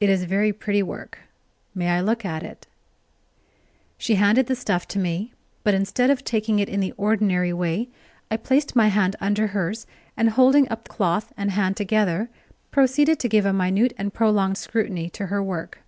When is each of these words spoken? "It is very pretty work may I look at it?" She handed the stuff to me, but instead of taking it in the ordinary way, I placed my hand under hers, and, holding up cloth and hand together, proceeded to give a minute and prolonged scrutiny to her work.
"It 0.00 0.10
is 0.10 0.24
very 0.24 0.52
pretty 0.52 0.82
work 0.82 1.20
may 1.74 1.88
I 1.88 2.02
look 2.02 2.26
at 2.26 2.42
it?" 2.42 2.66
She 3.96 4.16
handed 4.16 4.48
the 4.48 4.54
stuff 4.54 4.86
to 4.88 4.98
me, 4.98 5.32
but 5.64 5.72
instead 5.72 6.10
of 6.10 6.22
taking 6.24 6.58
it 6.58 6.68
in 6.68 6.80
the 6.80 6.92
ordinary 6.98 7.54
way, 7.54 7.88
I 8.30 8.36
placed 8.36 8.76
my 8.76 8.88
hand 8.88 9.16
under 9.18 9.46
hers, 9.46 9.86
and, 10.14 10.28
holding 10.28 10.70
up 10.70 10.88
cloth 10.88 11.32
and 11.38 11.52
hand 11.52 11.74
together, 11.78 12.28
proceeded 12.70 13.18
to 13.18 13.30
give 13.30 13.46
a 13.46 13.52
minute 13.54 13.94
and 13.96 14.12
prolonged 14.12 14.58
scrutiny 14.58 15.08
to 15.08 15.28
her 15.28 15.42
work. 15.42 15.78